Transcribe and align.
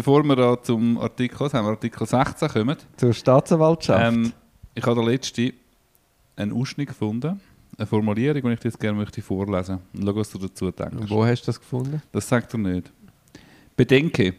bevor 0.00 0.22
wir 0.24 0.34
da 0.34 0.62
zum 0.62 0.96
Artikel, 0.96 1.52
haben 1.52 1.66
wir, 1.66 1.72
Artikel 1.72 2.06
16 2.06 2.48
kommen, 2.48 2.76
Zur 2.96 3.12
Staatsanwaltschaft. 3.12 4.14
ähm, 4.14 4.32
ich 4.74 4.82
habe 4.86 4.98
da 4.98 5.06
letzte 5.06 5.52
einen 6.36 6.54
Ausschnitt 6.54 6.88
gefunden, 6.88 7.38
eine 7.76 7.86
Formulierung, 7.86 8.40
die 8.40 8.52
ich 8.54 8.60
dir 8.60 8.68
jetzt 8.68 8.80
gerne 8.80 8.96
möchte 8.96 9.20
vorlesen 9.20 9.78
möchte. 9.92 10.06
Schau, 10.06 10.16
was 10.16 10.30
du 10.30 10.38
dazu 10.38 10.70
denkst. 10.70 11.10
Wo 11.10 11.22
hast 11.26 11.42
du 11.42 11.46
das 11.46 11.60
gefunden? 11.60 12.00
Das 12.12 12.26
sagt 12.26 12.54
er 12.54 12.58
nicht. 12.58 12.90
Bedenke, 13.76 14.32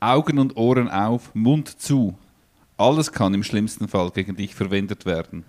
Augen 0.00 0.38
und 0.38 0.56
Ohren 0.56 0.88
auf, 0.88 1.34
Mund 1.34 1.68
zu. 1.68 2.16
Alles 2.78 3.12
kann 3.12 3.34
im 3.34 3.42
schlimmsten 3.42 3.88
Fall 3.88 4.10
gegen 4.12 4.34
dich 4.34 4.54
verwendet 4.54 5.04
werden. 5.04 5.44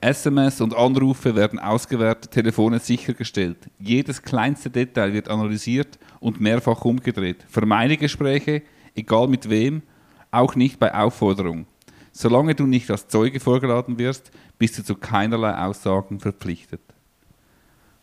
SMS 0.00 0.60
und 0.60 0.74
Anrufe 0.74 1.36
werden 1.36 1.58
ausgewertet, 1.58 2.30
Telefone 2.30 2.78
sichergestellt. 2.78 3.58
Jedes 3.78 4.22
kleinste 4.22 4.70
Detail 4.70 5.12
wird 5.12 5.28
analysiert 5.28 5.98
und 6.20 6.40
mehrfach 6.40 6.84
umgedreht. 6.84 7.44
Vermeide 7.48 7.96
Gespräche, 7.98 8.62
egal 8.94 9.28
mit 9.28 9.50
wem, 9.50 9.82
auch 10.30 10.54
nicht 10.54 10.78
bei 10.78 10.94
Aufforderung. 10.94 11.66
Solange 12.12 12.54
du 12.54 12.66
nicht 12.66 12.90
als 12.90 13.08
Zeuge 13.08 13.40
vorgeladen 13.40 13.98
wirst, 13.98 14.30
bist 14.58 14.78
du 14.78 14.84
zu 14.84 14.94
keinerlei 14.94 15.54
Aussagen 15.54 16.18
verpflichtet. 16.18 16.80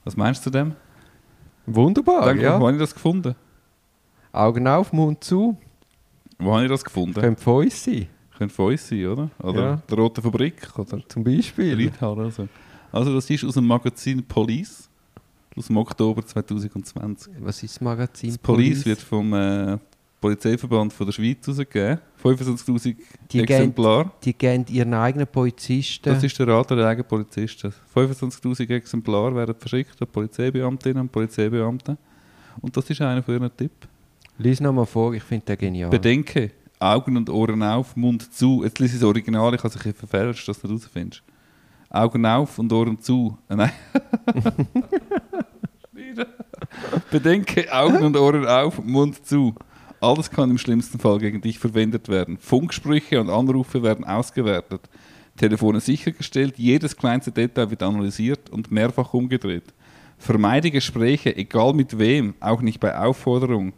Was 0.03 0.15
meinst 0.15 0.45
du 0.45 0.49
dem? 0.49 0.75
Wunderbar, 1.65 2.25
Danke, 2.25 2.43
ja. 2.43 2.59
Wo 2.59 2.67
habe 2.67 2.73
ich 2.73 2.79
das 2.81 2.93
gefunden? 2.93 3.35
Augen 4.31 4.67
auf, 4.67 4.93
Mund 4.93 5.23
zu. 5.23 5.57
Wo 6.37 6.53
habe 6.53 6.65
ich 6.65 6.69
das 6.69 6.85
gefunden? 6.85 7.19
Könnte 7.19 7.41
von 7.41 7.63
uns 7.63 7.83
sein, 7.83 8.07
Könnte 8.37 8.53
von 8.53 8.71
uns 8.71 8.87
sein, 8.87 9.05
oder? 9.07 9.29
Oder 9.41 9.59
Ja. 9.61 9.81
der 9.89 9.97
Rote 9.97 10.21
Fabrik, 10.21 10.77
oder? 10.77 11.01
zum 11.07 11.23
Beispiel. 11.23 11.75
Reithaar, 11.87 12.17
also. 12.17 12.47
Also 12.91 13.13
das 13.15 13.29
ist 13.29 13.43
aus 13.43 13.55
dem 13.55 13.65
Magazin 13.65 14.23
Police, 14.23 14.89
aus 15.55 15.67
dem 15.67 15.77
Oktober 15.77 16.25
2020. 16.25 17.33
Was 17.41 17.63
ist 17.63 17.75
das 17.75 17.81
Magazin? 17.81 18.29
Das 18.29 18.37
Police 18.37 18.85
wird 18.85 18.99
vom 18.99 19.33
äh, 19.33 19.77
Polizeiverband 20.21 20.93
von 20.93 21.05
der 21.05 21.13
Schweiz 21.13 21.47
ausgegeben. 21.49 21.99
25'000 22.23 22.95
Die 23.31 23.39
Exemplare. 23.41 24.11
Die 24.23 24.33
geben 24.33 24.65
ihren 24.69 24.93
eigenen 24.93 25.27
Polizisten. 25.27 26.09
Das 26.09 26.23
ist 26.23 26.37
der 26.39 26.47
Rat 26.47 26.69
der 26.71 26.85
eigenen 26.87 27.07
Polizisten. 27.07 27.73
25'000 27.93 28.69
Exemplare 28.69 29.35
werden 29.35 29.55
verschickt 29.57 30.01
an 30.01 30.07
Polizeibeamtinnen 30.07 31.01
und 31.01 31.11
Polizeibeamte. 31.11 31.97
Und 32.61 32.75
das 32.75 32.89
ist 32.89 33.01
einer 33.01 33.21
von 33.21 33.35
ihren 33.35 33.55
Tipps. 33.55 33.87
Lies 34.39 34.59
nochmal 34.61 34.85
vor, 34.85 35.13
ich 35.13 35.23
finde 35.23 35.45
den 35.45 35.57
genial. 35.57 35.89
Bedenke, 35.89 36.51
Augen 36.79 37.17
und 37.17 37.29
Ohren 37.29 37.63
auf, 37.63 37.95
Mund 37.95 38.33
zu. 38.33 38.63
Jetzt 38.63 38.79
lese 38.79 38.95
ich 38.95 39.01
das 39.01 39.07
Original, 39.07 39.53
ich 39.53 39.63
habe 39.63 39.73
es 39.73 39.97
verfälscht, 39.97 40.47
dass 40.47 40.59
du 40.59 40.67
das 40.67 40.81
herausfindest. 40.81 41.23
Augen 41.89 42.25
auf 42.25 42.59
und 42.59 42.71
Ohren 42.71 42.99
zu. 42.99 43.37
Äh, 43.49 43.55
nein. 43.55 43.71
Bedenke, 47.11 47.73
Augen 47.73 48.03
und 48.03 48.17
Ohren 48.17 48.45
auf, 48.45 48.83
Mund 48.83 49.25
zu. 49.25 49.55
Alles 49.99 50.29
kann 50.29 50.51
im 50.51 50.57
schlimmsten 50.57 50.99
Fall 50.99 51.17
gegen 51.17 51.41
dich 51.41 51.57
verwendet 51.57 52.09
werden. 52.09 52.37
Funksprüche 52.37 53.19
und 53.19 53.29
Anrufe 53.29 53.81
werden 53.81 54.05
ausgewertet. 54.05 54.81
Telefone 55.37 55.79
sichergestellt, 55.79 56.57
jedes 56.57 56.95
kleinste 56.95 57.31
Detail 57.31 57.69
wird 57.69 57.83
analysiert 57.83 58.49
und 58.49 58.71
mehrfach 58.71 59.13
umgedreht. 59.13 59.73
Vermeide 60.17 60.71
Gespräche, 60.71 61.35
egal 61.35 61.73
mit 61.73 61.97
wem, 61.97 62.33
auch 62.39 62.61
nicht 62.61 62.79
bei 62.79 62.97
Aufforderung. 62.97 63.73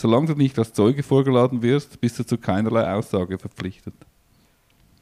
Solange 0.00 0.28
du 0.28 0.34
nicht 0.34 0.56
als 0.60 0.72
Zeuge 0.72 1.02
vorgeladen 1.02 1.60
wirst, 1.60 2.00
bist 2.00 2.16
du 2.20 2.22
zu 2.24 2.38
keinerlei 2.38 2.88
Aussage 2.94 3.36
verpflichtet. 3.36 3.94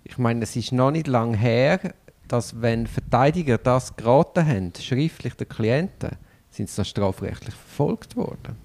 Ich 0.05 0.17
meine, 0.17 0.43
es 0.43 0.57
ist 0.57 0.73
noch 0.73 0.91
nicht 0.91 1.07
lange 1.07 1.37
her, 1.37 1.93
dass 2.29 2.63
wenn 2.63 2.87
Verteidiger 2.87 3.59
das 3.59 3.95
geraten 3.95 4.47
haben, 4.47 4.73
schriftlich 4.81 5.35
den 5.35 5.51
Klienten, 5.51 6.13
sind 6.49 6.71
sie 6.71 6.77
dann 6.77 6.87
strafrechtlich 6.87 7.55
verfolgt 7.55 8.17
worden. 8.17 8.57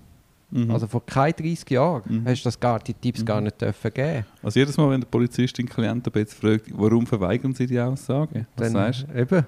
Mhm. 0.52 0.72
Also 0.72 0.88
vor 0.88 1.06
keinen 1.06 1.34
30 1.36 1.70
Jahren 1.70 2.24
hast 2.26 2.46
du 2.46 2.48
das 2.48 2.58
gar, 2.58 2.80
die 2.80 2.94
Tipps 2.94 3.26
gar 3.26 3.42
nicht 3.42 3.60
dürfen 3.62 3.94
geben. 3.94 4.26
Also 4.42 4.58
jedes 4.58 4.78
Mal, 4.78 4.90
wenn 4.90 5.02
der 5.02 5.10
Polizist 5.10 5.58
den 5.58 5.68
Klienten 5.68 6.14
jetzt 6.16 6.36
fragt, 6.36 6.68
warum 6.74 7.06
verweigern 7.06 7.54
sie 7.54 7.68
die 7.68 7.80
Aussage? 7.82 8.46
Was 8.56 8.72
Dann- 8.72 8.94
sagst 8.94 9.06
du? 9.14 9.20
Eben. 9.20 9.46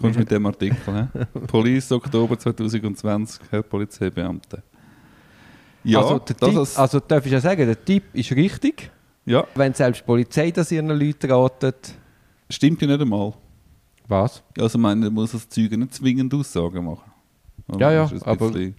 Kommst 0.00 0.20
mit 0.20 0.30
dem 0.30 0.46
Artikel, 0.46 0.76
hä? 0.86 1.24
Police 1.48 1.90
Oktober 1.90 2.38
2020, 2.38 3.40
Herr 3.50 3.62
Polizeibeamte. 3.64 4.62
Ja, 5.84 6.00
also, 6.00 6.18
der 6.18 6.36
das 6.36 6.48
Tipp, 6.48 6.58
als- 6.58 6.76
also 6.76 7.00
darf 7.00 7.26
ich 7.26 7.32
ja 7.32 7.40
sagen, 7.40 7.66
der 7.66 7.84
Tipp 7.84 8.04
ist 8.12 8.30
richtig. 8.32 8.90
ja, 9.24 9.44
Wenn 9.54 9.74
selbst 9.74 10.00
die 10.02 10.04
Polizei 10.04 10.50
das 10.50 10.70
ihren 10.72 10.88
Leuten 10.88 11.30
ratet. 11.30 11.94
stimmt 12.50 12.80
ja 12.82 12.88
nicht 12.88 13.00
einmal. 13.00 13.32
Was? 14.08 14.42
Also 14.58 14.78
ich 14.78 14.82
meine, 14.82 15.02
man 15.06 15.14
muss 15.14 15.32
als 15.34 15.48
Zeuge 15.48 15.78
nicht 15.78 15.94
zwingend 15.94 16.32
Aussagen 16.34 16.84
machen. 16.84 17.10
Ja, 17.78 17.90
ja, 17.92 18.02
Das 18.02 18.12
ist 18.12 18.22
ein 18.24 18.28
aber- 18.30 18.50
bisschen, 18.50 18.74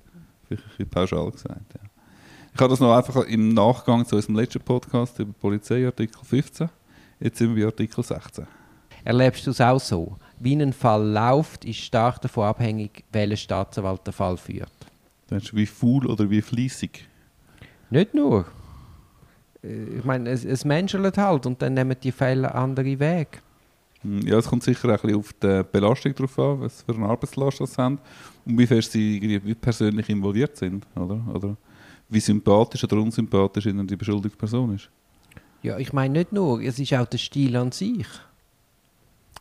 vielleicht 0.47 0.63
ein 0.63 0.69
bisschen 0.69 0.89
pauschal 0.89 1.31
gesagt, 1.31 1.73
ja. 1.75 1.81
Ich 2.53 2.59
habe 2.61 2.69
das 2.69 2.79
noch 2.79 2.95
einfach 2.95 3.15
im 3.25 3.49
Nachgang 3.49 4.05
zu 4.05 4.15
unserem 4.15 4.35
letzten 4.35 4.59
Podcast 4.61 5.17
über 5.17 5.33
Polizei, 5.33 5.85
Artikel 5.87 6.23
15. 6.23 6.69
Jetzt 7.19 7.39
sind 7.39 7.55
wir 7.55 7.65
bei 7.65 7.71
Artikel 7.71 8.03
16. 8.03 8.45
Erlebst 9.03 9.47
du 9.47 9.51
es 9.51 9.59
auch 9.59 9.79
so? 9.79 10.17
Wie 10.39 10.53
ein 10.55 10.71
Fall 10.71 11.03
läuft, 11.09 11.65
ist 11.65 11.79
stark 11.79 12.21
davon 12.21 12.43
abhängig, 12.45 13.03
welcher 13.11 13.37
Staatsanwalt 13.37 14.05
den 14.05 14.13
Fall 14.13 14.37
führt. 14.37 14.69
Denkst 15.33 15.49
du, 15.49 15.55
wie 15.57 15.65
faul 15.65 16.05
oder 16.05 16.29
wie 16.29 16.43
fließig? 16.43 17.07
Nicht 17.89 18.13
nur. 18.13 18.45
Äh, 19.63 19.97
Ich 19.97 20.03
meine, 20.03 20.29
es, 20.29 20.45
es 20.45 20.63
menschelt 20.63 21.17
halt 21.17 21.47
und 21.47 21.59
dann 21.59 21.73
nehmen 21.73 21.97
die 22.03 22.11
Fälle 22.11 22.53
andere 22.53 22.99
Wege. 22.99 23.39
Hm, 24.03 24.21
Ja, 24.27 24.37
es 24.37 24.45
kommt 24.47 24.61
sicher 24.61 24.89
auch 24.89 24.91
ein 24.91 25.01
bisschen 25.01 25.19
auf 25.19 25.33
die 25.33 25.63
Belastung 25.71 26.13
drauf 26.13 26.37
an, 26.37 26.61
was 26.61 26.83
für 26.83 26.93
eine 26.93 27.07
Arbeitslast 27.07 27.61
das 27.61 27.75
haben 27.79 27.97
und 28.45 28.59
wie 28.59 28.67
fest 28.67 28.91
sie 28.91 29.41
wie 29.43 29.55
persönlich 29.55 30.07
involviert 30.07 30.55
sind, 30.55 30.85
oder? 30.95 31.19
Oder 31.33 31.57
wie 32.09 32.19
sympathisch 32.19 32.83
oder 32.83 32.97
unsympathisch 32.97 33.65
ihnen 33.65 33.87
die 33.87 33.95
beschuldigte 33.95 34.37
Person 34.37 34.75
ist. 34.75 34.87
Ja, 35.63 35.79
ich 35.79 35.93
meine 35.93 36.13
nicht 36.19 36.31
nur, 36.31 36.61
es 36.61 36.77
ist 36.77 36.93
auch 36.93 37.07
der 37.07 37.17
Stil 37.17 37.55
an 37.55 37.71
sich. 37.71 38.05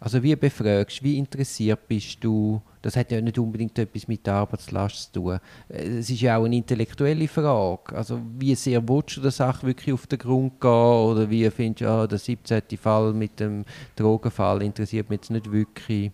Also 0.01 0.23
wie 0.23 0.37
befragst, 0.37 1.03
wie 1.03 1.19
interessiert 1.19 1.87
bist 1.87 2.25
du? 2.25 2.63
Das 2.83 2.97
hat 2.97 3.13
ja 3.13 3.21
nicht 3.21 3.39
unbedingt 3.39 3.79
etwas 3.79 4.09
mit 4.09 4.27
der 4.27 4.35
Arbeitslast 4.35 5.15
zu 5.15 5.21
tun. 5.21 5.39
Es 5.69 6.11
ist 6.11 6.21
ja 6.21 6.37
auch 6.37 6.45
eine 6.45 6.57
intellektuelle 6.57 7.29
Frage. 7.29 7.97
Also 7.97 8.21
wie 8.39 8.55
sehr 8.57 8.87
willst 8.89 9.17
du 9.17 9.21
der 9.21 9.31
Sache 9.31 9.67
wirklich 9.67 9.95
auf 9.95 10.07
den 10.07 10.19
Grund 10.19 10.61
gehen? 10.61 10.71
Oder 10.71 11.31
wie 11.31 11.49
findest 11.51 11.83
du, 11.83 11.89
ah, 11.89 12.07
der 12.07 12.19
17. 12.19 12.63
Fall 12.77 13.13
mit 13.13 13.39
dem 13.39 13.65
Drogenfall 13.95 14.63
interessiert 14.63 15.09
mich 15.09 15.19
jetzt 15.19 15.31
nicht 15.31 15.51
wirklich? 15.51 16.11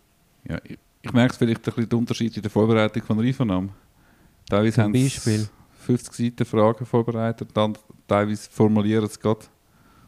Ja, 0.46 0.58
ich, 0.62 0.78
ich 1.00 1.12
merke 1.12 1.34
vielleicht 1.34 1.60
ein 1.60 1.74
bisschen 1.74 1.88
den 1.88 1.98
Unterschied 1.98 2.36
in 2.36 2.42
der 2.42 2.50
Vorbereitung 2.50 3.02
von 3.02 3.18
Einvernahme. 3.18 3.70
Teilweise 4.48 4.74
Zum 4.74 4.84
haben 4.84 4.92
Beispiel? 4.92 5.48
50 5.88 6.14
Seiten 6.14 6.44
Fragen 6.44 6.84
vorbereitet, 6.84 7.48
dann 7.54 7.76
teilweise 8.06 8.50
formulieren 8.50 9.08
sie 9.08 9.18
gerade 9.18 9.46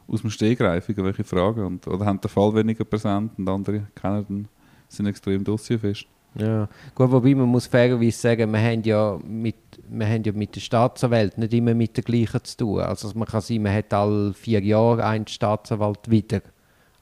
aus 0.07 0.21
dem 0.21 0.31
Stegreif 0.31 0.89
irgendwelche 0.89 1.25
Fragen 1.25 1.65
und, 1.65 1.87
oder 1.87 2.05
haben 2.05 2.21
den 2.21 2.29
Fall 2.29 2.55
weniger 2.55 2.85
präsent 2.85 3.33
und 3.39 3.49
andere 3.49 3.87
kennen 3.95 4.27
den, 4.29 4.49
sind 4.89 5.07
extrem 5.07 5.45
dossierfest. 5.45 6.07
Ja, 6.37 6.69
gut, 6.95 7.11
wobei 7.11 7.35
man 7.35 7.49
muss 7.49 7.67
fairerweise 7.67 8.19
sagen, 8.19 8.53
wir 8.53 8.61
haben 8.61 8.83
ja 8.85 9.19
mit, 9.25 9.57
wir 9.89 10.07
haben 10.07 10.23
ja 10.23 10.33
mit 10.33 10.55
der 10.55 10.61
Staatsanwalt 10.61 11.37
nicht 11.39 11.53
immer 11.53 11.75
mit 11.75 11.97
der 11.97 12.05
gleichen 12.05 12.45
zu 12.45 12.57
tun. 12.57 12.81
Also 12.81 13.11
man 13.15 13.27
kann 13.27 13.41
sagen, 13.41 13.63
man 13.63 13.75
hat 13.75 13.93
alle 13.93 14.33
vier 14.33 14.63
Jahre 14.63 15.05
einen 15.05 15.27
Staatsanwalt 15.27 16.09
wieder. 16.09 16.41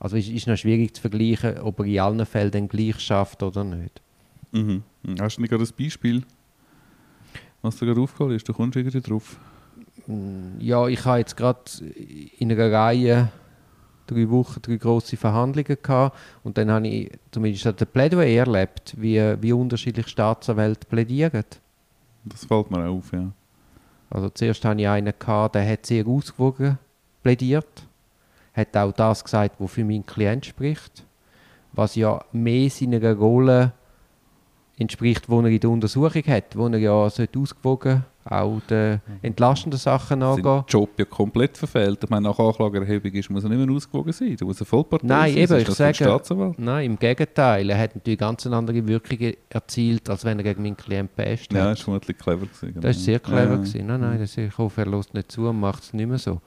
Also 0.00 0.16
es 0.16 0.28
ist 0.28 0.46
noch 0.46 0.56
schwierig 0.56 0.94
zu 0.94 1.02
vergleichen, 1.02 1.58
ob 1.58 1.80
er 1.80 1.84
in 1.84 2.00
allen 2.00 2.24
Fällen 2.24 2.50
dann 2.52 2.68
gleich 2.68 3.00
schafft 3.00 3.42
oder 3.42 3.64
nicht. 3.64 4.00
Mhm. 4.52 4.82
Mhm. 5.02 5.16
Hast 5.20 5.36
du 5.36 5.42
nicht 5.42 5.50
gerade 5.50 5.64
ein 5.64 5.70
Beispiel, 5.78 6.22
was 7.60 7.76
dir 7.76 7.86
gerade 7.86 8.00
aufgefallen 8.00 8.32
ist? 8.32 8.48
Du 8.48 8.54
kommst 8.54 8.76
irgendwie 8.76 9.00
drauf. 9.00 9.36
Ja, 10.58 10.86
ich 10.88 11.04
habe 11.04 11.18
jetzt 11.18 11.36
gerade 11.36 11.60
in 12.38 12.50
einer 12.50 12.72
Reihe 12.72 13.28
drei 14.08 14.28
Wochen 14.30 14.60
drei 14.62 14.76
grosse 14.76 15.16
Verhandlungen 15.16 15.76
gehabt 15.80 16.16
und 16.42 16.58
dann 16.58 16.70
habe 16.70 16.88
ich 16.88 17.10
zumindest 17.30 17.66
an 17.66 17.76
der 17.76 17.84
Plädoyer 17.84 18.46
erlebt, 18.46 18.94
wie, 18.96 19.20
wie 19.40 19.52
unterschiedlich 19.52 20.08
Staatsanwälte 20.08 20.86
plädieren. 20.86 21.44
Das 22.24 22.44
fällt 22.44 22.70
mir 22.70 22.84
auch 22.88 22.98
auf, 22.98 23.12
ja. 23.12 23.30
Also 24.10 24.30
zuerst 24.30 24.64
hatte 24.64 24.80
ich 24.80 24.88
einen, 24.88 25.12
gehabt, 25.18 25.54
der 25.54 25.70
hat 25.70 25.86
sehr 25.86 26.06
ausgewogen 26.06 26.78
plädiert, 27.22 27.86
hat 28.54 28.76
auch 28.76 28.92
das 28.92 29.22
gesagt, 29.22 29.56
was 29.58 29.70
für 29.70 29.84
meinen 29.84 30.06
Klient 30.06 30.46
spricht, 30.46 31.04
was 31.72 31.94
ja 31.94 32.24
mehr 32.32 32.70
seiner 32.70 33.14
Rolle 33.14 33.72
entspricht, 34.78 35.26
die 35.28 35.32
er 35.32 35.44
in 35.46 35.60
der 35.60 35.70
Untersuchung 35.70 36.22
hat, 36.26 36.56
wo 36.56 36.66
er 36.68 36.78
ja 36.78 37.10
sollte 37.10 37.38
ausgewogen 37.38 38.04
auch 38.30 38.60
den 38.68 39.00
entlastenden 39.22 39.78
Sachen 39.78 40.20
Sein 40.20 40.22
angehen. 40.22 40.64
Job 40.68 40.90
ja 40.98 41.06
komplett 41.06 41.56
verfehlt. 41.56 41.98
Ich 42.04 42.10
meine, 42.10 42.28
nach 42.28 42.38
Anklageerhebung 42.38 43.10
ist, 43.12 43.30
muss 43.30 43.42
er 43.42 43.48
nicht 43.48 43.66
mehr 43.66 43.74
ausgewogen 43.74 44.12
sein. 44.12 44.36
Du 44.36 44.44
musst 44.44 44.60
eine 44.60 44.66
Vollpartei 44.66 45.06
Nein, 45.06 45.32
sein, 45.32 45.42
eben, 45.42 45.58
ich 45.62 45.68
sage-. 45.70 46.54
Nein, 46.58 46.84
im 46.84 46.98
Gegenteil. 46.98 47.70
Er 47.70 47.78
hat 47.78 47.94
natürlich 47.94 48.18
ganz 48.18 48.46
eine 48.46 48.56
andere 48.56 48.86
Wirkung 48.86 49.32
erzielt, 49.48 50.10
als 50.10 50.26
wenn 50.26 50.38
er 50.38 50.44
gegen 50.44 50.62
meinen 50.62 50.76
Klient 50.76 51.16
best 51.16 51.50
Ja, 51.54 51.70
das 51.70 51.78
war 51.78 51.84
vermutlich 51.84 52.18
clever. 52.18 52.46
Gewesen, 52.46 52.74
Das 52.74 52.84
war 52.84 52.92
sehr 52.92 53.18
clever. 53.18 53.50
Ja. 53.50 53.56
Gewesen. 53.56 53.86
Nein, 53.86 54.00
nein, 54.02 54.18
das, 54.18 54.36
ich 54.36 54.58
hoffe, 54.58 54.82
er 54.82 54.86
lässt 54.88 55.14
nicht 55.14 55.32
zu 55.32 55.48
und 55.48 55.58
macht 55.58 55.84
es 55.84 55.94
nicht 55.94 56.06
mehr 56.06 56.18
so. 56.18 56.40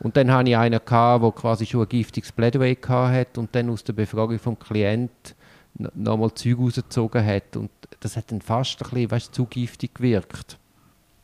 Und 0.00 0.16
dann 0.16 0.32
hatte 0.32 0.50
ich 0.50 0.56
einen, 0.56 0.80
gehabt, 0.84 1.22
der 1.22 1.30
quasi 1.30 1.64
schon 1.64 1.82
ein 1.82 1.88
giftiges 1.88 2.32
Plädoyer 2.32 2.76
hat 3.12 3.38
und 3.38 3.54
dann 3.54 3.70
aus 3.70 3.84
der 3.84 3.92
Befragung 3.92 4.38
vom 4.40 4.58
Klient 4.58 5.10
n- 5.12 5.32
nochmal 5.74 6.32
Zeug 6.34 6.58
rausgezogen 6.58 7.24
hat. 7.24 7.56
Und 7.56 7.70
das 8.00 8.16
hat 8.16 8.30
dann 8.30 8.40
fast 8.40 8.82
ein 8.82 8.90
bisschen 8.90 9.10
weißt, 9.10 9.34
zu 9.34 9.46
giftig 9.46 9.94
gewirkt. 9.94 10.58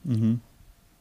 Mhm. 0.05 0.41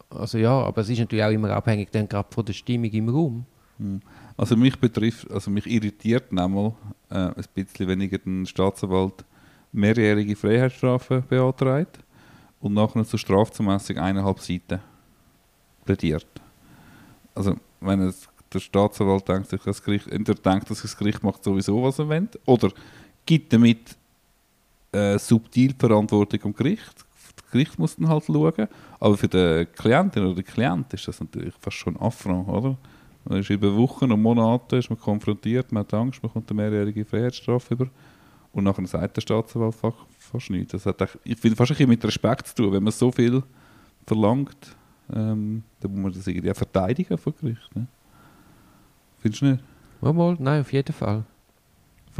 Also 0.09 0.37
ja, 0.37 0.51
aber 0.51 0.81
es 0.81 0.89
ist 0.89 0.99
natürlich 0.99 1.23
auch 1.23 1.31
immer 1.31 1.51
abhängig 1.51 1.91
dann 1.91 2.07
gerade 2.07 2.27
von 2.31 2.45
der 2.45 2.53
Stimmung 2.53 2.89
im 2.91 3.09
Raum. 3.09 3.45
Hm. 3.77 4.01
Also 4.37 4.55
mich 4.55 4.77
betrifft, 4.79 5.29
also 5.31 5.51
mich 5.51 5.67
irritiert 5.67 6.31
nämlich 6.31 6.73
äh, 7.09 7.15
ein 7.15 7.43
bisschen, 7.53 7.87
wenn 7.87 8.01
ein 8.01 8.45
Staatsanwalt 8.45 9.25
mehrjährige 9.71 10.35
Freiheitsstrafe 10.35 11.21
beantragt 11.27 11.99
und 12.59 12.73
nachher 12.73 13.05
zur 13.05 13.19
Strafzumessung 13.19 13.97
eineinhalb 13.97 14.39
Seiten 14.39 14.79
plädiert. 15.85 16.27
Also 17.35 17.55
wenn 17.79 18.01
es, 18.01 18.27
der 18.51 18.59
Staatsanwalt 18.59 19.27
denkt, 19.27 19.49
sich 19.49 19.61
das 19.61 19.83
Gericht, 19.83 20.07
entweder 20.07 20.41
denkt, 20.41 20.69
dass 20.69 20.81
das 20.81 20.97
Gericht 20.97 21.23
macht 21.23 21.43
sowieso, 21.43 21.83
was 21.83 21.99
er 21.99 22.09
will, 22.09 22.27
oder 22.45 22.71
gibt 23.29 23.53
damit 23.53 23.95
äh, 24.91 25.19
subtil 25.19 25.75
Verantwortung 25.77 26.39
am 26.45 26.53
Gericht. 26.53 27.05
Das 27.35 27.51
Gericht 27.51 27.77
muss 27.77 27.95
dann 27.95 28.09
halt 28.09 28.25
schauen. 28.25 28.67
Aber 28.99 29.17
für 29.17 29.27
den 29.27 29.71
Klientin 29.71 30.23
oder 30.23 30.33
den 30.33 30.43
Klient 30.43 30.91
ist 30.95 31.07
das 31.07 31.19
natürlich 31.19 31.53
fast 31.61 31.77
schon 31.77 31.95
Affront, 31.97 32.47
oder? 32.47 32.75
Man 33.25 33.39
ist 33.39 33.51
über 33.51 33.75
Wochen 33.77 34.11
und 34.11 34.19
Monate 34.19 34.77
ist 34.77 34.89
man 34.89 34.97
konfrontiert, 34.97 35.71
man 35.71 35.83
hat 35.83 35.93
Angst, 35.93 36.23
man 36.23 36.31
kommt 36.31 36.49
eine 36.49 36.59
mehrjährige 36.59 37.05
Freiheitsstrafe 37.05 37.75
über 37.75 37.87
und 38.51 38.63
nachher 38.63 38.87
sagt 38.87 39.17
der 39.17 39.21
Staatsanwalt 39.21 39.75
fast, 39.75 39.97
fast 40.17 40.49
nichts. 40.49 40.71
Das 40.71 40.87
hat, 40.87 41.19
ich 41.23 41.37
finde, 41.37 41.55
fast 41.55 41.69
ein 41.69 41.75
bisschen 41.75 41.89
mit 41.89 42.03
Respekt 42.03 42.47
zu 42.47 42.55
tun. 42.55 42.73
Wenn 42.73 42.81
man 42.81 42.93
so 42.93 43.11
viel 43.11 43.43
verlangt, 44.07 44.75
ähm, 45.13 45.61
dann 45.81 45.91
muss 45.91 46.01
man 46.01 46.13
das 46.13 46.25
irgendwie 46.25 46.49
auch 46.49 46.55
verteidigen 46.55 47.15
vor 47.15 47.33
Gericht. 47.33 47.75
Ne? 47.75 47.85
Findest 49.19 49.43
du 49.43 49.45
nicht? 49.45 49.63
Mal, 50.01 50.13
mal, 50.13 50.35
nein, 50.39 50.61
auf 50.61 50.73
jeden 50.73 50.93
Fall. 50.93 51.25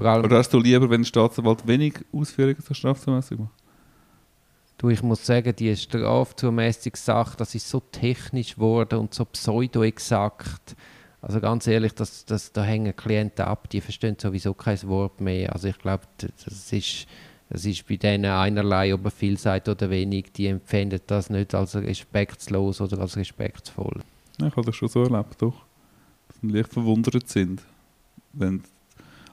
Allem, 0.06 0.26
Oder 0.26 0.38
hast 0.38 0.54
du 0.54 0.60
lieber, 0.60 0.90
wenn 0.90 1.02
der 1.02 1.08
Staatsanwalt 1.08 1.68
wenig 1.68 1.96
Ausführungen 2.12 2.60
zur 2.60 2.76
Strafzumessung 2.76 3.40
macht? 3.42 3.60
du, 4.80 4.90
ich 4.90 5.04
muss 5.04 5.24
sagen, 5.26 5.56
die 5.56 5.76
Strafzumessungssache, 5.76 7.38
das 7.38 7.54
ist 7.54 7.70
so 7.70 7.80
technisch 7.80 8.56
geworden 8.56 9.00
und 9.00 9.14
so 9.14 9.26
pseudo-exakt. 9.26 10.76
Also 11.22 11.42
ganz 11.42 11.68
ehrlich, 11.68 11.94
das, 11.94 12.26
das, 12.26 12.52
da 12.54 12.64
hängen 12.64 12.96
Klienten 12.96 13.46
ab, 13.46 13.70
die 13.70 13.82
verstehen 13.82 14.16
sowieso 14.18 14.54
kein 14.54 14.82
Wort 14.84 15.20
mehr. 15.22 15.54
Also 15.54 15.68
ich 15.68 15.78
glaube, 15.78 16.04
das 16.18 16.72
ist, 16.72 17.08
das 17.50 17.66
ist 17.66 17.88
bei 17.88 17.98
denen 17.98 18.32
einerlei, 18.32 18.94
ob 18.94 19.04
er 19.04 19.12
viel 19.12 19.38
sagt 19.38 19.68
oder 19.68 19.90
wenig, 19.90 20.32
die 20.32 20.48
empfinden 20.48 21.02
das 21.08 21.30
nicht 21.30 21.54
als 21.54 21.76
respektlos 21.76 22.80
oder 22.80 23.00
als 23.00 23.18
respektvoll. 23.18 24.02
Ja, 24.40 24.48
ich 24.48 24.56
habe 24.56 24.66
das 24.66 24.76
schon 24.76 24.88
so 24.88 25.04
erlebt, 25.04 25.42
doch. 25.42 25.66
Dass 26.30 26.38
sie 26.42 26.48
leicht 26.48 26.72
verwundert 26.72 27.28
sind. 27.28 27.62
Wenn, 28.32 28.64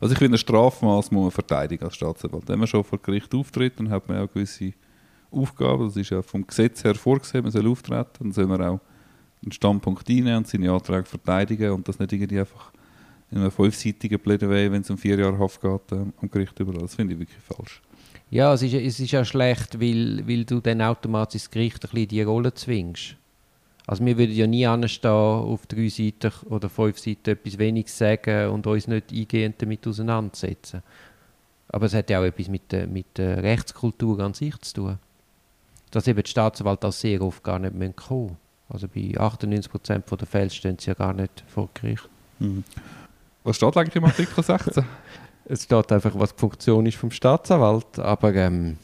also 0.00 0.12
ich 0.12 0.19
finde, 0.19 0.37
ein 0.37 0.38
Strafmaß 0.38 1.10
muss 1.10 1.22
man 1.22 1.31
verteidigen 1.31 1.84
als 1.84 1.94
Staatsanwalt. 1.94 2.48
Wenn 2.48 2.58
man 2.58 2.69
schon 2.69 2.84
vor 2.84 2.98
Gericht 2.98 3.34
auftritt, 3.34 3.78
dann 3.78 3.90
hat 3.90 4.08
man 4.08 4.19
ja 4.19 4.26
gewisse 4.26 4.72
Aufgaben. 5.31 5.87
Das 5.87 5.96
ist 5.96 6.10
ja 6.10 6.22
vom 6.22 6.46
Gesetz 6.46 6.84
her 6.84 6.94
vorgesehen, 6.94 7.43
man 7.43 7.52
soll 7.52 7.66
auftreten. 7.69 8.10
Dann 8.20 8.32
soll 8.32 8.46
man 8.46 8.62
auch 8.62 8.81
einen 9.43 9.52
Standpunkt 9.52 10.08
einnehmen 10.08 10.38
und 10.38 10.48
seine 10.48 10.70
Anträge 10.70 11.04
verteidigen 11.04 11.72
und 11.72 11.87
das 11.88 11.98
nicht 11.98 12.12
irgendwie 12.12 12.40
einfach 12.40 12.72
in 13.31 13.38
einem 13.38 13.50
fünfseitigen 13.50 14.20
Plädoyer, 14.20 14.70
wenn 14.70 14.82
es 14.82 14.90
um 14.90 14.98
vier 14.98 15.19
Jahre 15.19 15.38
Haft 15.38 15.60
geht, 15.60 15.93
äh, 15.93 16.04
am 16.20 16.31
Gericht 16.31 16.58
überall. 16.60 16.82
Das 16.82 16.94
finde 16.94 17.14
ich 17.14 17.20
wirklich 17.20 17.42
falsch. 17.42 17.82
Ja, 18.31 18.52
es 18.52 18.62
ist, 18.62 18.75
es 18.75 19.00
ist 19.00 19.28
schlecht, 19.28 19.81
weil, 19.81 20.26
weil 20.26 20.44
du 20.44 20.60
dann 20.60 20.82
automatisch 20.82 21.42
das 21.42 21.50
Gericht 21.50 21.76
ein 21.76 21.81
bisschen 21.90 22.02
in 22.02 22.08
die 22.08 22.22
Rolle 22.22 22.54
zwingst. 22.54 23.16
Also 23.86 24.04
wir 24.04 24.18
würden 24.18 24.34
ja 24.34 24.46
nie 24.46 24.66
anstehen, 24.66 25.10
auf 25.10 25.66
drei 25.66 25.88
Seiten 25.88 26.32
oder 26.46 26.68
fünf 26.68 26.98
Seiten 26.98 27.30
etwas 27.30 27.58
wenig 27.58 27.92
sagen 27.92 28.50
und 28.50 28.66
uns 28.66 28.88
nicht 28.88 29.12
eingehend 29.12 29.62
damit 29.62 29.86
auseinandersetzen. 29.86 30.82
Aber 31.68 31.86
es 31.86 31.94
hat 31.94 32.10
ja 32.10 32.20
auch 32.20 32.24
etwas 32.24 32.48
mit 32.48 32.72
der, 32.72 32.86
mit 32.86 33.16
der 33.16 33.42
Rechtskultur 33.42 34.20
an 34.20 34.34
sich 34.34 34.58
zu 34.58 34.74
tun. 34.74 34.98
Dass 35.90 36.08
eben 36.08 36.22
die 36.22 36.30
Staatsanwälte 36.30 36.88
auch 36.88 36.92
sehr 36.92 37.22
oft 37.22 37.44
gar 37.44 37.58
nicht 37.58 37.74
mehr 37.74 37.92
kommen. 37.92 38.36
Also 38.68 38.88
bei 38.88 39.12
98% 39.16 40.16
der 40.16 40.26
Fälle 40.26 40.50
stehen 40.50 40.78
sie 40.78 40.88
ja 40.88 40.94
gar 40.94 41.12
nicht 41.12 41.44
vor 41.46 41.68
Gericht. 41.74 42.08
Mhm. 42.40 42.64
Was 43.44 43.56
steht 43.56 43.76
eigentlich 43.76 43.96
im 43.96 44.04
Artikel 44.04 44.42
16? 44.42 44.84
Es 45.48 45.62
steht 45.62 45.92
einfach, 45.92 46.10
was 46.14 46.34
die 46.34 46.40
Funktion 46.40 46.86
ist 46.86 46.96
vom 46.96 47.12
Staatsanwalt, 47.12 48.00
aber 48.00 48.34
ähm, 48.34 48.78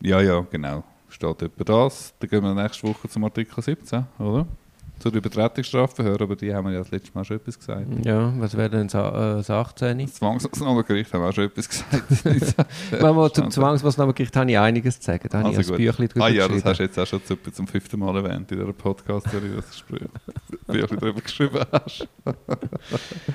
ja, 0.00 0.22
ja, 0.22 0.40
genau. 0.50 0.82
Steht 1.08 1.42
etwa 1.42 1.64
das. 1.64 2.14
Dann 2.18 2.30
gehen 2.30 2.42
wir 2.42 2.54
nächste 2.54 2.86
Woche 2.88 3.08
zum 3.08 3.24
Artikel 3.24 3.62
17, 3.62 4.04
oder? 4.18 4.46
Zu 4.98 5.10
der 5.10 5.18
Übertretungsstrafe 5.18 6.02
hören, 6.04 6.22
aber 6.22 6.36
die 6.36 6.54
haben 6.54 6.64
wir 6.68 6.72
ja 6.72 6.78
das 6.78 6.90
letzte 6.90 7.10
Mal 7.12 7.22
schon 7.22 7.36
etwas 7.36 7.58
gesagt. 7.58 7.86
ja, 8.02 8.32
was 8.38 8.56
wäre 8.56 8.70
denn 8.70 8.86
äh, 8.86 8.90
das 8.90 9.50
18? 9.50 9.98
Das 9.98 10.14
Zwangsmaßnahmegericht 10.14 11.12
haben 11.12 11.20
wir 11.20 11.28
auch 11.28 11.32
schon 11.34 11.44
etwas 11.44 11.68
gesagt. 11.68 12.56
Mal 13.02 13.30
zum 13.30 13.50
Zwangsmaßnahmengericht 13.50 14.34
habe 14.34 14.50
ich 14.50 14.58
einiges 14.58 14.98
zu 14.98 15.04
sagen. 15.04 15.28
Da 15.30 15.40
habe 15.40 15.50
ich 15.50 15.58
Also 15.58 15.74
ein 15.74 15.76
gut. 15.76 15.86
Büchlein 15.86 16.08
drüber 16.08 16.24
Ah 16.24 16.28
ja, 16.30 16.48
das 16.48 16.64
hast 16.64 16.78
du 16.78 16.82
jetzt 16.84 16.98
auch 16.98 17.06
schon 17.06 17.22
zu, 17.22 17.36
zum 17.36 17.66
fünften 17.66 18.00
Mal 18.00 18.16
erwähnt 18.16 18.50
in 18.50 18.58
dieser 18.58 18.72
Podcast-Serie, 18.72 19.56
dass 19.56 19.84
du 19.86 19.96
ein 19.96 20.08
Büchlein 20.66 20.98
darüber 20.98 21.20
geschrieben 21.20 21.60
hast. 21.70 22.08